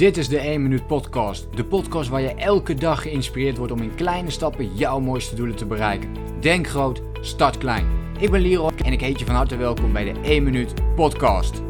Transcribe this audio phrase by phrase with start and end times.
[0.00, 1.46] Dit is de 1 Minuut Podcast.
[1.54, 5.56] De podcast waar je elke dag geïnspireerd wordt om in kleine stappen jouw mooiste doelen
[5.56, 6.08] te bereiken.
[6.40, 7.86] Denk groot, start klein.
[8.18, 11.62] Ik ben Leroy en ik heet je van harte welkom bij de 1 Minuut Podcast.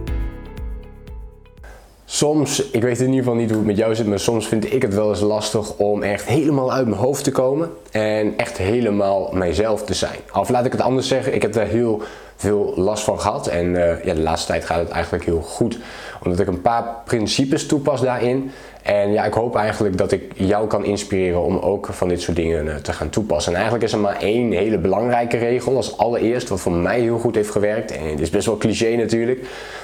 [2.21, 4.73] Soms, ik weet in ieder geval niet hoe het met jou zit, maar soms vind
[4.73, 8.59] ik het wel eens lastig om echt helemaal uit mijn hoofd te komen en echt
[8.59, 10.19] helemaal mijzelf te zijn.
[10.33, 12.03] Of laat ik het anders zeggen, ik heb daar heel
[12.37, 15.79] veel last van gehad en uh, ja, de laatste tijd gaat het eigenlijk heel goed.
[16.25, 18.51] Omdat ik een paar principes toepas daarin
[18.91, 22.37] en ja, ik hoop eigenlijk dat ik jou kan inspireren om ook van dit soort
[22.37, 23.53] dingen uh, te gaan toepassen.
[23.53, 27.19] En eigenlijk is er maar één hele belangrijke regel als allereerst, wat voor mij heel
[27.19, 27.91] goed heeft gewerkt.
[27.91, 29.41] En het is best wel cliché natuurlijk,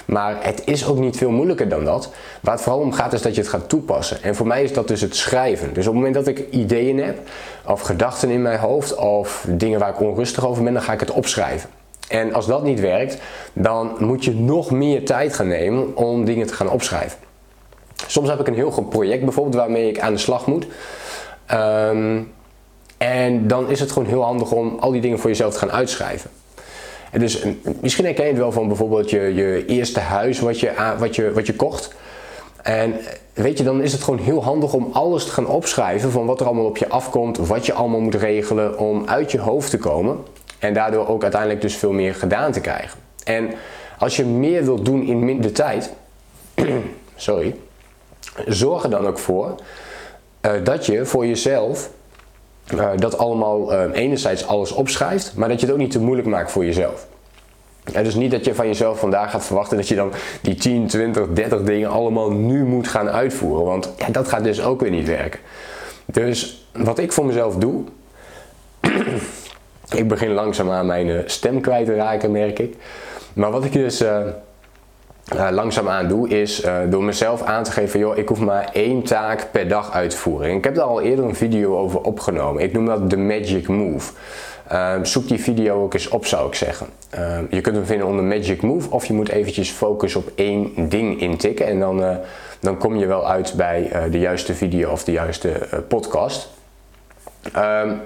[0.06, 2.10] maar het is ook niet veel moeilijker dan dat.
[2.40, 4.22] Waar het vooral om gaat is dat je het gaat toepassen.
[4.22, 5.68] En voor mij is dat dus het schrijven.
[5.74, 7.18] Dus op het moment dat ik ideeën heb,
[7.66, 11.00] of gedachten in mijn hoofd, of dingen waar ik onrustig over ben, dan ga ik
[11.00, 11.70] het opschrijven.
[12.08, 13.18] En als dat niet werkt,
[13.52, 17.25] dan moet je nog meer tijd gaan nemen om dingen te gaan opschrijven.
[18.06, 20.66] Soms heb ik een heel groot project bijvoorbeeld waarmee ik aan de slag moet.
[21.46, 22.22] Ehm,
[22.98, 25.72] en dan is het gewoon heel handig om al die dingen voor jezelf te gaan
[25.72, 26.30] uitschrijven.
[27.10, 27.44] En dus
[27.80, 31.32] misschien herken je het wel van bijvoorbeeld je, je eerste huis wat je, wat, je,
[31.32, 31.94] wat je kocht.
[32.62, 32.94] En
[33.32, 36.40] weet je, dan is het gewoon heel handig om alles te gaan opschrijven van wat
[36.40, 39.78] er allemaal op je afkomt, wat je allemaal moet regelen om uit je hoofd te
[39.78, 40.16] komen.
[40.58, 42.98] En daardoor ook uiteindelijk dus veel meer gedaan te krijgen.
[43.24, 43.50] En
[43.98, 45.92] als je meer wilt doen in minder tijd,
[47.16, 47.54] sorry,
[48.46, 49.54] zorg er dan ook voor
[50.46, 51.90] uh, dat je voor jezelf
[52.74, 56.28] uh, dat allemaal uh, enerzijds alles opschrijft, maar dat je het ook niet te moeilijk
[56.28, 57.06] maakt voor jezelf.
[57.92, 61.26] Dus niet dat je van jezelf vandaag gaat verwachten dat je dan die 10, 20,
[61.32, 63.64] 30 dingen allemaal nu moet gaan uitvoeren.
[63.64, 65.40] Want ja, dat gaat dus ook weer niet werken.
[66.04, 67.84] Dus wat ik voor mezelf doe.
[69.94, 72.76] ik begin langzaam aan mijn stem kwijt te raken, merk ik.
[73.32, 74.04] Maar wat ik dus
[75.34, 79.02] uh, langzaamaan doe, is uh, door mezelf aan te geven: joh, ik hoef maar één
[79.02, 80.48] taak per dag uit te voeren.
[80.48, 82.62] En ik heb daar al eerder een video over opgenomen.
[82.62, 84.12] Ik noem dat de Magic Move.
[84.72, 86.86] Uh, zoek die video ook eens op, zou ik zeggen.
[87.50, 91.20] je kunt hem vinden onder Magic Move, of je moet eventjes focussen op één ding
[91.20, 91.66] intikken.
[91.66, 92.18] En dan,
[92.60, 96.48] dan kom je wel uit bij de juiste video of de juiste podcast.
[97.56, 98.00] Um,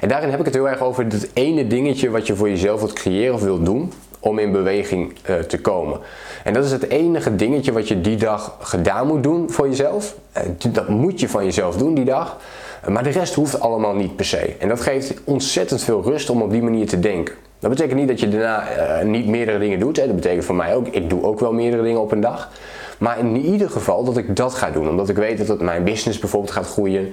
[0.00, 2.80] en daarin heb ik het heel erg over dat ene dingetje wat je voor jezelf
[2.80, 5.98] wilt creëren of wilt doen om in beweging uh, te komen.
[6.44, 10.14] En dat is het enige dingetje wat je die dag gedaan moet doen voor jezelf.
[10.36, 12.36] Uh, dat moet je van jezelf doen die dag.
[12.88, 14.54] Maar de rest hoeft allemaal niet per se.
[14.58, 17.34] En dat geeft ontzettend veel rust om op die manier te denken.
[17.58, 18.64] Dat betekent niet dat je daarna
[19.02, 19.96] niet meerdere dingen doet.
[19.96, 22.50] Dat betekent voor mij ook, ik doe ook wel meerdere dingen op een dag.
[22.98, 24.88] Maar in ieder geval dat ik dat ga doen.
[24.88, 27.12] Omdat ik weet dat het mijn business bijvoorbeeld gaat groeien.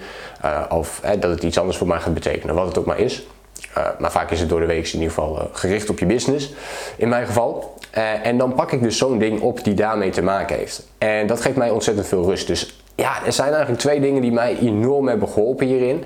[0.70, 2.56] Of dat het iets anders voor mij gaat betekenen.
[2.56, 3.28] Wat het ook maar is.
[3.78, 6.06] Uh, maar vaak is het door de week in ieder geval uh, gericht op je
[6.06, 6.54] business.
[6.96, 7.76] In mijn geval.
[8.24, 10.88] en dan pak ik dus zo'n ding op die daarmee te maken heeft.
[10.98, 12.48] En dat geeft mij ontzettend veel rust.
[12.48, 16.04] Dus ja, er zijn eigenlijk twee dingen die mij enorm hebben geholpen hierin.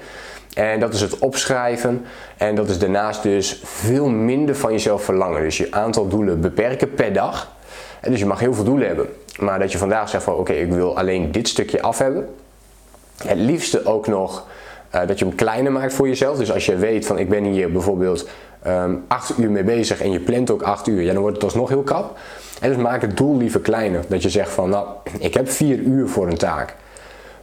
[0.53, 2.05] En dat is het opschrijven.
[2.37, 5.41] En dat is daarnaast dus veel minder van jezelf verlangen.
[5.41, 7.51] Dus je aantal doelen beperken per dag.
[8.01, 9.07] En dus je mag heel veel doelen hebben.
[9.39, 12.29] Maar dat je vandaag zegt van oké, ik wil alleen dit stukje af hebben.
[13.23, 14.47] Het liefste ook nog
[14.95, 16.37] uh, dat je hem kleiner maakt voor jezelf.
[16.37, 18.29] Dus als je weet van ik ben hier bijvoorbeeld
[18.67, 21.45] um, 8 uur mee bezig en je plant ook 8 uur, ja, dan wordt het
[21.45, 22.17] alsnog heel krap.
[22.61, 24.03] En dus maak het doel liever kleiner.
[24.07, 24.87] Dat je zegt van nou,
[25.19, 26.75] ik heb 4 uur voor een taak.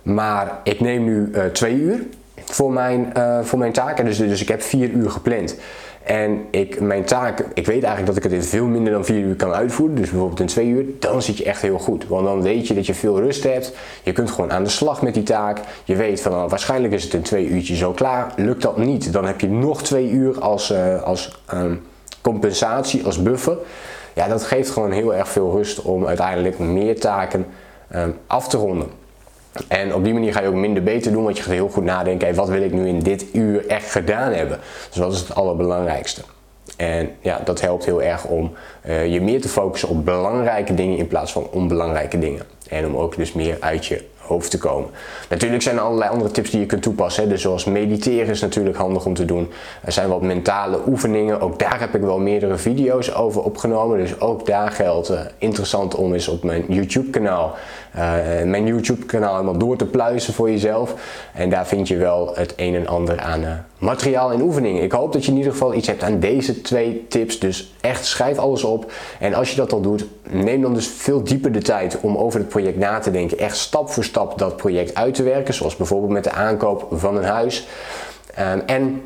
[0.03, 2.07] Maar ik neem nu 2 uh, uur
[2.45, 4.05] voor mijn, uh, voor mijn taak.
[4.05, 5.57] Dus, dus ik heb 4 uur gepland.
[6.09, 9.17] En ik, mijn taak, ik weet eigenlijk dat ik het in veel minder dan 4
[9.17, 9.97] uur kan uitvoeren.
[9.97, 12.07] Dus bijvoorbeeld in 2 uur, dan zit je echt heel goed.
[12.07, 13.73] Want dan weet je dat je veel rust hebt.
[14.03, 15.61] Je kunt gewoon aan de slag met die taak.
[15.85, 18.33] Je weet van nou, waarschijnlijk is het in 2 uurtjes zo klaar.
[18.37, 21.81] Lukt dat niet, dan heb je nog 2 uur als, uh, als um,
[22.21, 23.57] compensatie, als buffer.
[24.15, 27.47] Ja, dat geeft gewoon heel erg veel rust om uiteindelijk meer taken
[27.95, 28.89] um, af te ronden.
[29.69, 31.85] En op die manier ga je ook minder beter doen, want je gaat heel goed
[31.85, 34.59] nadenken, hey, wat wil ik nu in dit uur echt gedaan hebben?
[34.89, 36.23] Dus dat is het allerbelangrijkste.
[36.77, 38.53] En ja, dat helpt heel erg om
[38.87, 42.43] uh, je meer te focussen op belangrijke dingen in plaats van onbelangrijke dingen.
[42.69, 44.91] En om ook dus meer uit je hoofd te komen.
[45.29, 47.23] Natuurlijk zijn er allerlei andere tips die je kunt toepassen.
[47.23, 47.29] Hè.
[47.29, 49.51] Dus zoals mediteren is natuurlijk handig om te doen.
[49.85, 51.41] Er zijn wat mentale oefeningen.
[51.41, 53.99] Ook daar heb ik wel meerdere video's over opgenomen.
[53.99, 57.57] Dus ook daar geldt uh, interessant om eens op mijn YouTube kanaal.
[57.97, 58.03] Uh,
[58.45, 60.95] mijn YouTube kanaal helemaal door te pluizen voor jezelf.
[61.35, 64.83] En daar vind je wel het een en ander aan uh, materiaal en oefeningen.
[64.83, 67.39] Ik hoop dat je in ieder geval iets hebt aan deze twee tips.
[67.39, 68.93] Dus echt schrijf alles op.
[69.21, 72.39] En als je dat al doet, neem dan dus veel dieper de tijd om over
[72.39, 73.39] het project na te denken.
[73.39, 75.55] Echt stap voor stap dat project uit te werken.
[75.55, 77.67] Zoals bijvoorbeeld met de aankoop van een huis.
[78.39, 79.03] Um, en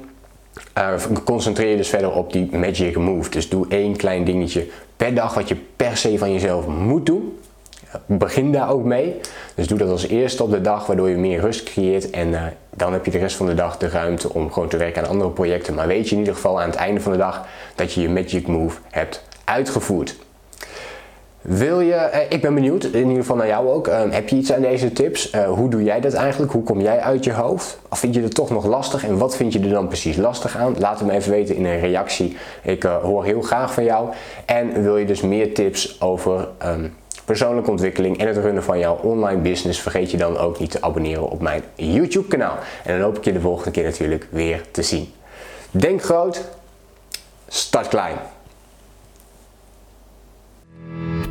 [0.78, 3.30] uh, concentreer je dus verder op die magic move.
[3.30, 4.66] Dus doe één klein dingetje
[4.96, 7.38] per dag wat je per se van jezelf moet doen.
[8.06, 9.20] Begin daar ook mee.
[9.54, 12.10] Dus doe dat als eerste op de dag, waardoor je meer rust creëert.
[12.10, 14.76] En uh, dan heb je de rest van de dag de ruimte om gewoon te
[14.76, 15.74] werken aan andere projecten.
[15.74, 18.08] Maar weet je in ieder geval aan het einde van de dag dat je je
[18.08, 20.16] magic move hebt uitgevoerd.
[21.42, 23.88] Wil je, eh, ik ben benieuwd, in ieder geval naar jou ook.
[23.88, 25.34] Uh, heb je iets aan deze tips?
[25.34, 26.52] Uh, hoe doe jij dat eigenlijk?
[26.52, 27.78] Hoe kom jij uit je hoofd?
[27.90, 29.04] Of vind je het toch nog lastig?
[29.04, 30.74] En wat vind je er dan precies lastig aan?
[30.78, 32.36] Laat het me even weten in een reactie.
[32.62, 34.08] Ik hoor heel graag van jou.
[34.46, 38.94] En wil je dus meer tips over um, persoonlijke ontwikkeling en het runnen van jouw
[38.94, 39.80] online business?
[39.80, 42.58] Vergeet je dan ook niet te abonneren op mijn YouTube kanaal.
[42.84, 45.12] En dan hoop ik je de volgende keer natuurlijk weer te zien.
[45.70, 46.48] Denk groot,
[47.48, 48.16] start klein.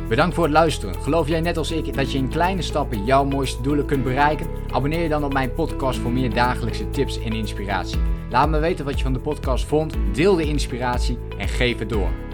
[0.08, 0.94] Bedankt voor het luisteren.
[0.94, 4.46] Geloof jij net als ik dat je in kleine stappen jouw mooiste doelen kunt bereiken?
[4.70, 7.98] Abonneer je dan op mijn podcast voor meer dagelijkse tips en inspiratie.
[8.30, 11.88] Laat me weten wat je van de podcast vond, deel de inspiratie en geef het
[11.88, 12.31] door.